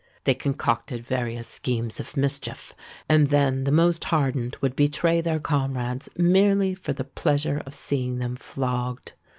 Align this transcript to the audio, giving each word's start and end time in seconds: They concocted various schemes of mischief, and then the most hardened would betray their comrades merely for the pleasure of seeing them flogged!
They 0.23 0.33
concocted 0.33 1.05
various 1.05 1.47
schemes 1.47 1.99
of 1.99 2.17
mischief, 2.17 2.73
and 3.07 3.27
then 3.29 3.65
the 3.65 3.71
most 3.71 4.05
hardened 4.05 4.57
would 4.59 4.75
betray 4.75 5.21
their 5.21 5.37
comrades 5.37 6.09
merely 6.17 6.73
for 6.73 6.91
the 6.93 7.03
pleasure 7.03 7.61
of 7.67 7.75
seeing 7.75 8.17
them 8.17 8.35
flogged! 8.35 9.13